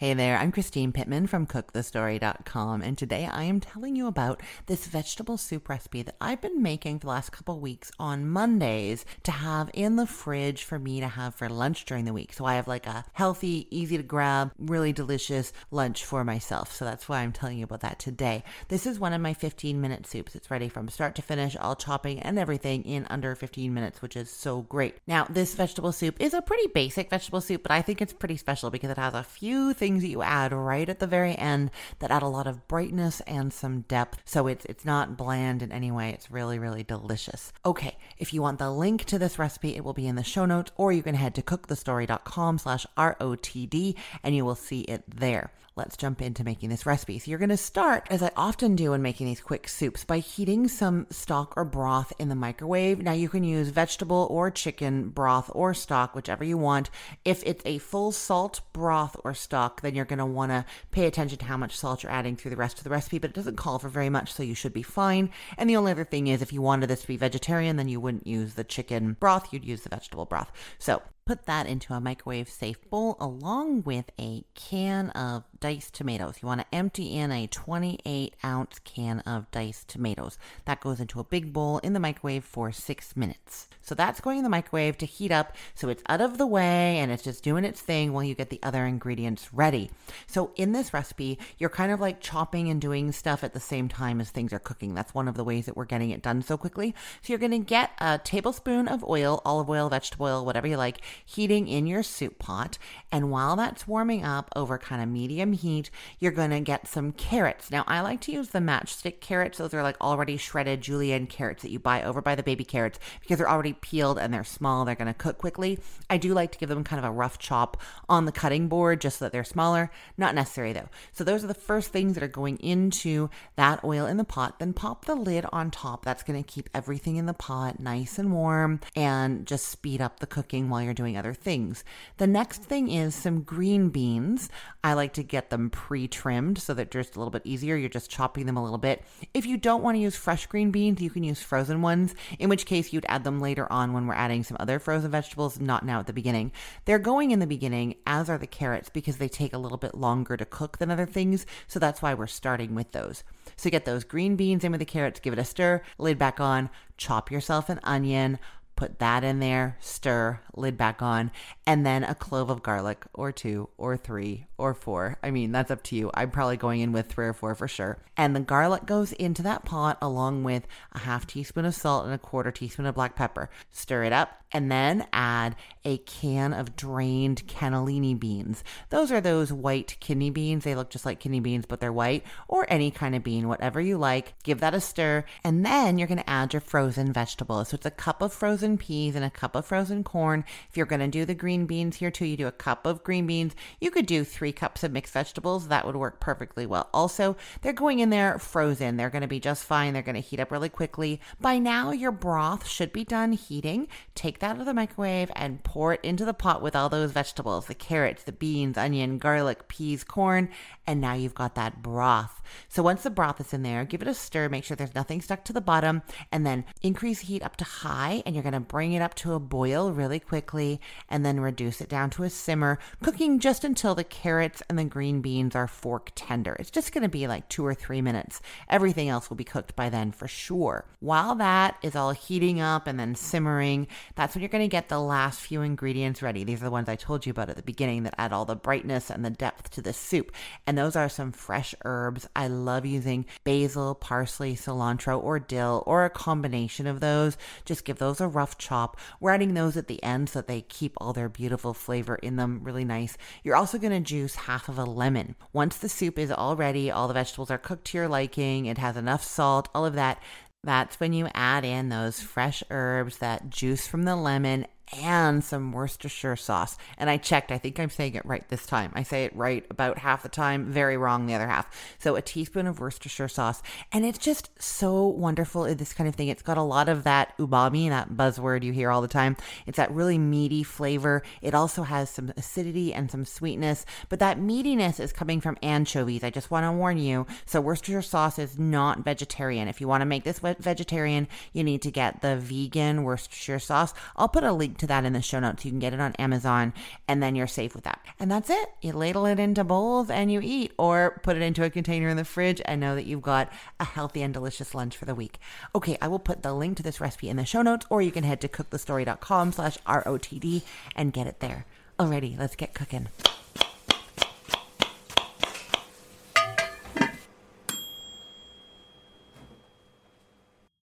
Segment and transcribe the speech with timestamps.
[0.00, 4.86] Hey there, I'm Christine Pittman from cookthestory.com, and today I am telling you about this
[4.86, 9.32] vegetable soup recipe that I've been making for the last couple weeks on Mondays to
[9.32, 12.32] have in the fridge for me to have for lunch during the week.
[12.32, 16.72] So I have like a healthy, easy to grab, really delicious lunch for myself.
[16.72, 18.44] So that's why I'm telling you about that today.
[18.68, 20.36] This is one of my 15 minute soups.
[20.36, 24.14] It's ready from start to finish, all chopping and everything in under 15 minutes, which
[24.14, 24.98] is so great.
[25.08, 28.36] Now, this vegetable soup is a pretty basic vegetable soup, but I think it's pretty
[28.36, 31.34] special because it has a few things things that you add right at the very
[31.34, 31.70] end
[32.00, 34.20] that add a lot of brightness and some depth.
[34.26, 36.10] So it's it's not bland in any way.
[36.10, 37.54] It's really really delicious.
[37.64, 40.44] Okay, if you want the link to this recipe, it will be in the show
[40.44, 46.20] notes, or you can head to cookthestory.com/rotd and you will see it there let's jump
[46.20, 47.18] into making this recipe.
[47.18, 50.18] So you're going to start, as I often do when making these quick soups, by
[50.18, 53.00] heating some stock or broth in the microwave.
[53.00, 56.90] Now you can use vegetable or chicken broth or stock, whichever you want.
[57.24, 61.06] If it's a full salt broth or stock, then you're going to want to pay
[61.06, 63.36] attention to how much salt you're adding through the rest of the recipe, but it
[63.36, 65.30] doesn't call for very much, so you should be fine.
[65.56, 68.00] And the only other thing is if you wanted this to be vegetarian, then you
[68.00, 70.52] wouldn't use the chicken broth, you'd use the vegetable broth.
[70.78, 76.36] So put that into a microwave safe bowl along with a can of diced tomatoes.
[76.40, 80.38] You want to empty in a 28 ounce can of diced tomatoes.
[80.64, 83.68] That goes into a big bowl in the microwave for six minutes.
[83.88, 86.98] So that's going in the microwave to heat up so it's out of the way
[86.98, 89.90] and it's just doing its thing while you get the other ingredients ready.
[90.26, 93.88] So in this recipe, you're kind of like chopping and doing stuff at the same
[93.88, 94.94] time as things are cooking.
[94.94, 96.94] That's one of the ways that we're getting it done so quickly.
[97.22, 100.76] So you're going to get a tablespoon of oil, olive oil, vegetable oil, whatever you
[100.76, 102.76] like heating in your soup pot.
[103.10, 107.12] And while that's warming up over kind of medium heat, you're going to get some
[107.12, 107.70] carrots.
[107.70, 109.58] Now, I like to use the matchstick carrots.
[109.58, 112.98] Those are like already shredded julienne carrots that you buy over by the baby carrots
[113.20, 114.84] because they're already peeled and they're small.
[114.84, 115.78] They're going to cook quickly.
[116.10, 117.76] I do like to give them kind of a rough chop
[118.08, 119.90] on the cutting board just so that they're smaller.
[120.16, 120.88] Not necessary though.
[121.12, 124.58] So those are the first things that are going into that oil in the pot.
[124.58, 126.04] Then pop the lid on top.
[126.04, 130.20] That's going to keep everything in the pot nice and warm and just speed up
[130.20, 131.84] the cooking while you're doing other things.
[132.16, 134.48] The next thing is some green beans.
[134.82, 137.76] I like to get them pre trimmed so that just a little bit easier.
[137.76, 139.02] You're just chopping them a little bit.
[139.34, 142.48] If you don't want to use fresh green beans, you can use frozen ones, in
[142.48, 145.84] which case you'd add them later on when we're adding some other frozen vegetables, not
[145.84, 146.52] now at the beginning.
[146.84, 149.94] They're going in the beginning, as are the carrots, because they take a little bit
[149.94, 151.46] longer to cook than other things.
[151.66, 153.24] So that's why we're starting with those.
[153.56, 156.40] So get those green beans in with the carrots, give it a stir, lid back
[156.40, 158.38] on, chop yourself an onion
[158.78, 161.32] put that in there, stir, lid back on,
[161.66, 165.18] and then a clove of garlic or two or three or four.
[165.20, 166.12] I mean, that's up to you.
[166.14, 167.98] I'm probably going in with three or four for sure.
[168.16, 172.14] And the garlic goes into that pot along with a half teaspoon of salt and
[172.14, 173.50] a quarter teaspoon of black pepper.
[173.72, 178.62] Stir it up and then add a can of drained cannellini beans.
[178.90, 180.64] Those are those white kidney beans.
[180.64, 183.80] They look just like kidney beans, but they're white, or any kind of bean, whatever
[183.80, 184.34] you like.
[184.42, 187.68] Give that a stir, and then you're going to add your frozen vegetables.
[187.68, 190.44] So it's a cup of frozen peas and a cup of frozen corn.
[190.68, 193.02] If you're going to do the green beans here too, you do a cup of
[193.02, 193.54] green beans.
[193.80, 195.68] You could do three cups of mixed vegetables.
[195.68, 196.88] That would work perfectly well.
[196.92, 198.96] Also, they're going in there frozen.
[198.96, 199.92] They're going to be just fine.
[199.92, 201.20] They're going to heat up really quickly.
[201.40, 203.88] By now, your broth should be done heating.
[204.14, 207.12] Take that out of the microwave and pour it into the pot with all those
[207.12, 210.48] vegetables the carrots, the beans, onion, garlic, peas, corn,
[210.86, 212.42] and now you've got that broth.
[212.68, 215.20] So once the broth is in there, give it a stir, make sure there's nothing
[215.20, 218.92] stuck to the bottom, and then increase heat up to high, and you're gonna bring
[218.94, 222.78] it up to a boil really quickly, and then reduce it down to a simmer,
[223.02, 226.56] cooking just until the carrots and the green beans are fork tender.
[226.58, 228.40] It's just gonna be like two or three minutes.
[228.68, 230.86] Everything else will be cooked by then for sure.
[231.00, 235.00] While that is all heating up and then simmering, that's when you're gonna get the
[235.00, 236.44] last few ingredients ready.
[236.44, 238.56] These are the ones I told you about at the beginning that add all the
[238.56, 240.32] brightness and the depth to the soup.
[240.66, 242.28] And those are some fresh herbs.
[242.34, 247.36] I love using basil, parsley, cilantro, or dill, or a combination of those.
[247.64, 248.96] Just give those a rough chop.
[249.20, 252.36] We're adding those at the end so that they keep all their beautiful flavor in
[252.36, 253.16] them really nice.
[253.42, 255.36] You're also going to juice half of a lemon.
[255.52, 258.78] Once the soup is all ready, all the vegetables are cooked to your liking, it
[258.78, 260.22] has enough salt, all of that.
[260.64, 265.72] That's when you add in those fresh herbs, that juice from the lemon, and some
[265.72, 266.76] Worcestershire sauce.
[266.96, 268.92] And I checked, I think I'm saying it right this time.
[268.94, 271.68] I say it right about half the time, very wrong the other half.
[271.98, 273.62] So a teaspoon of Worcestershire sauce.
[273.92, 276.28] And it's just so wonderful in this kind of thing.
[276.28, 279.36] It's got a lot of that umami, that buzzword you hear all the time.
[279.66, 281.22] It's that really meaty flavor.
[281.42, 286.24] It also has some acidity and some sweetness, but that meatiness is coming from anchovies.
[286.24, 287.26] I just want to warn you.
[287.46, 289.68] So Worcestershire sauce is not vegetarian.
[289.68, 293.92] If you want to make this vegetarian, you need to get the vegan Worcestershire sauce.
[294.16, 295.64] I'll put a link to that in the show notes.
[295.64, 296.72] You can get it on Amazon
[297.06, 298.00] and then you're safe with that.
[298.18, 298.68] And that's it.
[298.80, 302.16] You ladle it into bowls and you eat or put it into a container in
[302.16, 305.38] the fridge and know that you've got a healthy and delicious lunch for the week.
[305.74, 308.10] Okay, I will put the link to this recipe in the show notes or you
[308.10, 310.62] can head to cookthestory.com slash ROTD
[310.96, 311.66] and get it there.
[311.98, 313.08] Alrighty, let's get cooking.